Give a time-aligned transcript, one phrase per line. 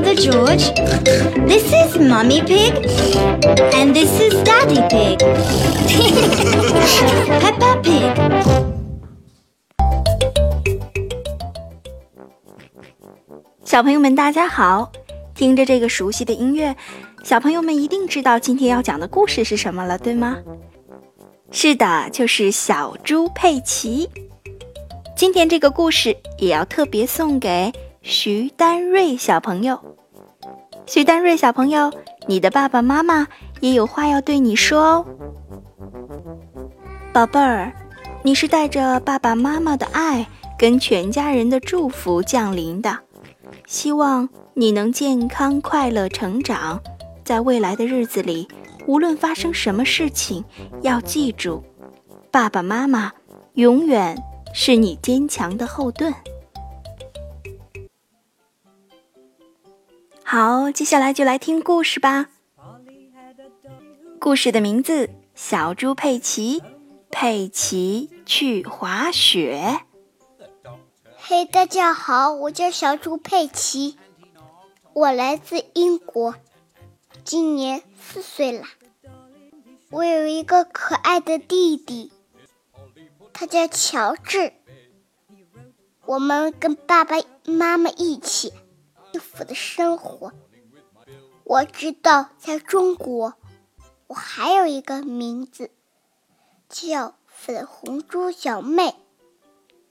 [0.00, 0.72] the George.
[1.46, 2.74] This is Mummy Pig.
[3.74, 5.18] And this is Daddy Pig.
[7.40, 8.14] Peppa Pig.
[13.64, 14.92] 小朋友们，大家好！
[15.34, 16.76] 听着这个熟悉的音乐，
[17.24, 20.38] 小朋友们一定知道今天要讲的故事是什么了，对吗？
[21.50, 24.08] 是的，就是小猪佩奇。
[25.16, 27.72] 今天这个故事也要特别送给
[28.06, 29.80] 徐丹瑞小朋友。
[30.84, 31.90] 徐丹瑞小朋友，
[32.28, 33.26] 你的爸爸妈妈
[33.60, 35.06] 也有话要对你说哦，
[37.14, 37.72] 宝贝儿，
[38.22, 40.26] 你是带着爸爸妈妈的爱
[40.58, 42.98] 跟全家人的祝福降临的，
[43.66, 46.78] 希望你能健康快乐成长，
[47.24, 48.46] 在未来的日子里，
[48.86, 50.44] 无论发生什么事情，
[50.82, 51.64] 要记住，
[52.30, 53.10] 爸爸妈妈
[53.54, 54.14] 永远。
[54.56, 56.14] 是你坚强的后盾。
[60.34, 62.26] 好，接下来就来听故事吧。
[64.18, 66.60] 故事的名字：小猪佩奇，
[67.08, 69.82] 佩奇去滑雪。
[71.16, 73.96] 嘿，大家好，我叫小猪佩奇，
[74.92, 76.34] 我来自英国，
[77.22, 78.64] 今年四岁了。
[79.90, 82.10] 我有一个可爱的弟弟。
[83.32, 84.52] 他叫乔治，
[86.04, 88.52] 我们跟爸爸妈妈一起
[89.14, 90.32] 幸福的生活。
[91.44, 93.34] 我知道，在中国，
[94.08, 95.70] 我还有一个名字
[96.68, 98.96] 叫粉红猪小妹，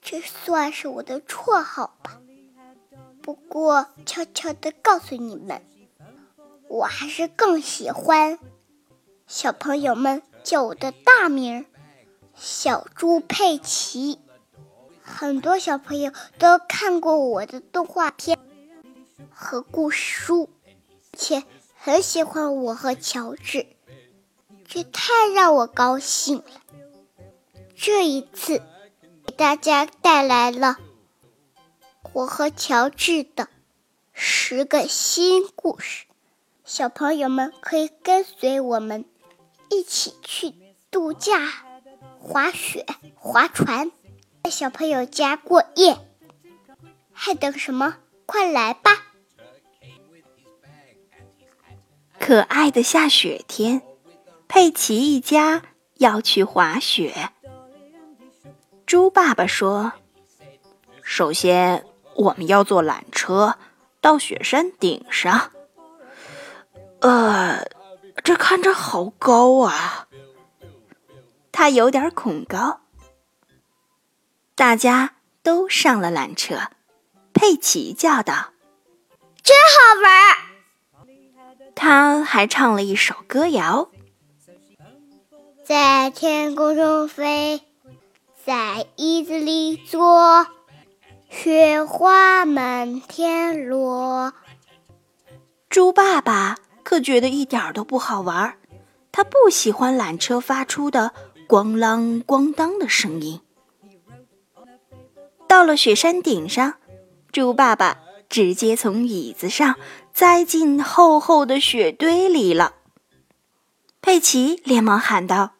[0.00, 2.20] 这算是我的绰号吧。
[3.22, 5.62] 不过，悄悄的告诉你们，
[6.66, 8.40] 我还是更喜欢
[9.28, 11.64] 小朋友们叫我的大名。
[12.34, 14.18] 小猪佩奇，
[15.00, 18.36] 很多小朋友都看过我的动画片
[19.30, 20.50] 和故事书，
[21.12, 21.44] 且
[21.76, 23.66] 很喜欢我和乔治，
[24.66, 26.44] 这太让我高兴了。
[27.76, 28.62] 这一次，
[29.26, 30.78] 给大家带来了
[32.12, 33.48] 我和乔治的
[34.12, 36.06] 十个新故事，
[36.64, 39.04] 小朋友们可以跟随我们
[39.70, 40.54] 一起去
[40.90, 41.64] 度假。
[42.24, 42.86] 滑雪、
[43.16, 43.90] 划船，
[44.44, 45.98] 在小朋友家过夜，
[47.12, 47.96] 还等什么？
[48.26, 48.92] 快来吧！
[52.24, 53.82] 可爱的下雪天，
[54.46, 55.60] 佩奇一家
[55.94, 57.30] 要去滑雪。
[58.86, 59.94] 猪爸爸说
[61.02, 61.84] ：“首先，
[62.14, 63.58] 我们要坐缆车
[64.00, 65.50] 到雪山顶上。
[67.00, 67.64] 呃，
[68.22, 70.06] 这看着好高啊！”
[71.50, 72.82] 他有点恐高，
[74.54, 76.70] 大家都上了缆车。
[77.34, 78.52] 佩奇叫道
[79.42, 80.36] ：“真好玩！”
[81.74, 83.90] 他还唱了一首歌谣
[85.64, 87.62] ：“在天空中飞，
[88.44, 90.46] 在椅子里坐，
[91.28, 94.32] 雪花满天落。”
[95.68, 98.58] 猪爸爸可觉得一点都不好玩，
[99.10, 101.12] 他不喜欢缆车发出的。
[101.48, 103.42] 咣啷咣当的声音。
[105.46, 106.76] 到了雪山顶上，
[107.30, 107.98] 猪爸爸
[108.32, 109.76] 直接从椅子上
[110.14, 112.76] 栽进厚厚的雪堆里了。
[114.00, 115.52] 佩奇连忙喊道：“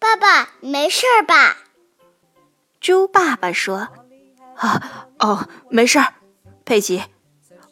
[0.00, 1.58] 爸爸，没事吧？”
[2.82, 3.86] 猪爸爸说
[4.58, 6.14] ：“啊，哦，没事儿。
[6.64, 7.04] 佩奇，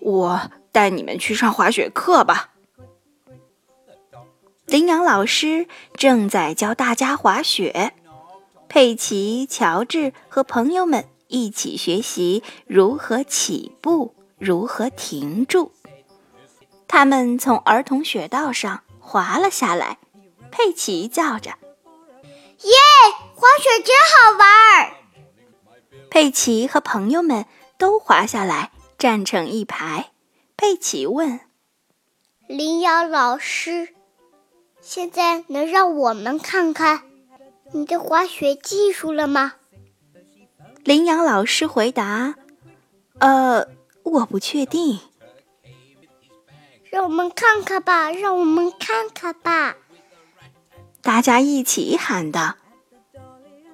[0.00, 2.50] 我带你们去上滑雪课吧。”
[4.66, 7.94] 羚羊老师正在教大家滑雪，
[8.68, 15.72] 佩奇、乔治和朋友们一起学习如何起步、如何停住。
[16.88, 19.98] 他们从儿童雪道上滑了下来，
[20.50, 21.50] 佩奇叫着
[22.62, 22.72] ：“耶，
[23.34, 24.92] 滑雪真好玩！”
[26.10, 27.44] 佩奇和朋友们
[27.76, 30.12] 都滑下来，站成一排。
[30.56, 31.40] 佩奇问
[32.48, 33.94] ：“羚羊老师。”
[34.80, 37.02] 现在能让我们看看
[37.72, 39.54] 你的滑雪技术了吗？
[40.86, 42.36] 羚羊老师回答
[43.18, 43.66] ：“呃，
[44.04, 45.00] 我不确定。”
[46.92, 49.74] 让我们看看吧，让我们看看吧！
[51.02, 52.54] 大家一起喊道。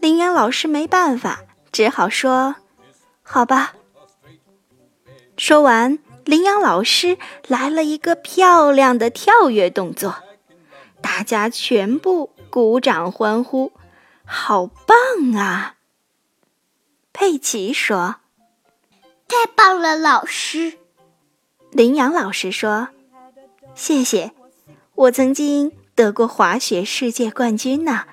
[0.00, 2.56] 羚羊老师没办法，只好说
[3.22, 3.74] ：“好吧。”
[5.38, 10.16] 说完，羚羊老师来了一个漂亮的跳跃动作。
[11.00, 13.70] 大家全部鼓掌欢呼，
[14.24, 15.75] 好棒啊！
[17.26, 18.20] 佩奇说
[19.26, 20.74] ：“太棒了，老师！”
[21.74, 22.90] 羚羊老师说
[23.74, 24.30] ：“谢谢，
[24.94, 28.04] 我曾经得过滑雪世界冠军呢，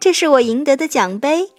[0.00, 1.52] 这是我赢得的奖杯。”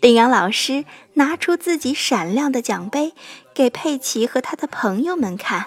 [0.00, 3.12] 羚羊老师拿出自己闪亮的奖杯，
[3.52, 5.66] 给佩奇和他的朋友们看。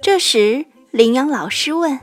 [0.00, 2.00] 这时，羚羊老师问：“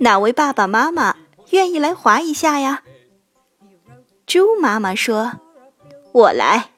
[0.00, 1.16] 哪位爸爸妈妈
[1.52, 2.82] 愿意来滑一下呀？”
[4.30, 5.40] 猪妈妈说
[6.14, 6.70] ：“我来。”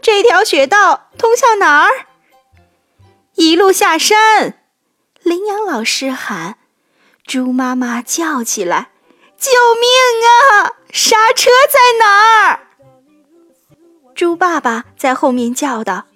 [0.00, 2.06] 这条雪道通向哪儿？
[3.34, 4.62] 一路下山。
[5.24, 6.58] 羚羊老师喊，
[7.24, 8.92] 猪妈妈叫起来
[9.36, 9.50] ：“救
[9.80, 9.90] 命
[10.62, 10.78] 啊！
[10.92, 12.60] 刹车在哪儿？”
[14.14, 16.06] 猪爸爸在后面叫道：“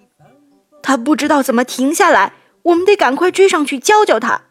[0.84, 4.42] 他不知道怎么停下来，我们得赶快追上去教教他。”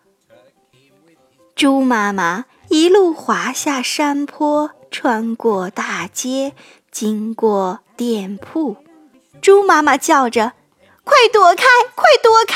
[1.56, 6.54] 猪妈妈一路滑下山坡，穿过大街，
[6.92, 8.77] 经过店铺。
[9.42, 10.54] 猪妈妈叫着
[11.04, 12.56] ：“快躲开，快躲开！”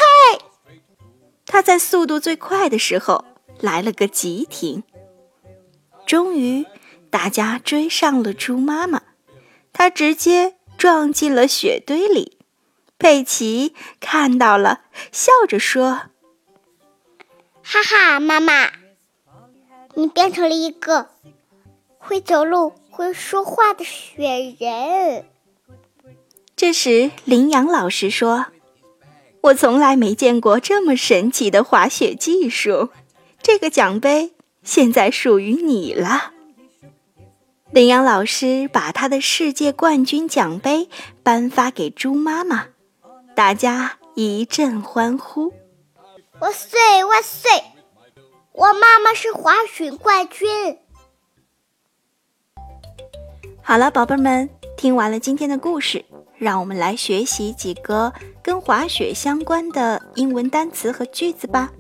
[1.47, 3.25] 它在速度最快的时候
[3.59, 4.83] 来了个急停。
[6.05, 6.65] 终于，
[7.09, 9.01] 大家追上了猪妈妈，
[9.71, 12.37] 它直接撞进了雪堆里。
[12.99, 14.81] 佩奇看到了，
[15.11, 16.03] 笑着说
[17.63, 18.71] ：“哈哈，妈妈，
[19.95, 21.09] 你变成了一个
[21.97, 25.25] 会走路、会说话的雪人。”
[26.55, 28.47] 这时，羚羊老师说
[29.41, 32.89] ：“我从来没见过这么神奇的滑雪技术，
[33.41, 36.31] 这个奖杯现在属于你了。”
[37.71, 40.87] 羚羊老师把他的世界冠军奖杯
[41.23, 42.67] 颁发给猪妈妈，
[43.35, 45.51] 大家一阵欢呼
[46.39, 47.49] ：“万岁万岁！
[48.53, 50.79] 我妈妈是滑雪冠军！”
[53.61, 56.05] 好了，宝贝们，听完了今天的故事。
[56.37, 58.11] 让我们来学习几个
[58.41, 61.71] 跟滑雪相关的英文单词和句子吧。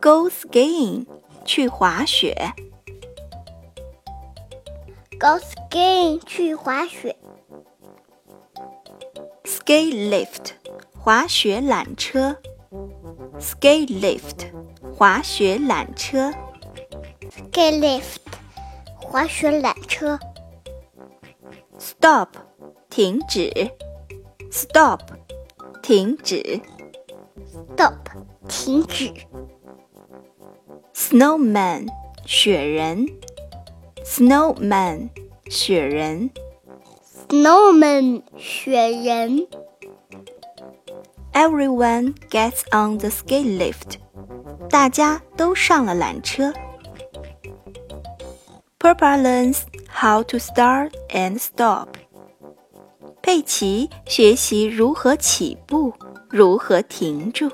[0.00, 1.04] Go skiing，
[1.44, 2.52] 去滑雪。
[5.20, 7.16] Go skiing，去滑雪。
[9.44, 10.52] Ski lift，
[10.98, 12.38] 滑雪缆车。
[13.39, 14.51] Ski lift，
[14.95, 16.31] 滑雪缆车。
[17.31, 18.17] Ski lift，
[18.97, 20.19] 滑雪缆车。
[21.79, 22.29] Stop，
[22.89, 23.71] 停止。
[24.51, 25.01] Stop，
[25.81, 26.61] 停止。
[27.75, 27.95] Stop，
[28.47, 29.13] 停止。
[30.93, 31.87] Snowman，
[32.25, 33.07] 雪人。
[34.03, 35.09] Snowman，
[35.49, 36.31] 雪人。
[37.29, 39.47] Snowman，雪人。
[41.34, 43.98] Everyone gets on the ski lift，
[44.70, 46.52] 大家都上了缆车。
[48.78, 51.88] Purple learns how to start and stop。
[53.20, 55.92] 佩奇学习如何起步，
[56.30, 57.50] 如何停住。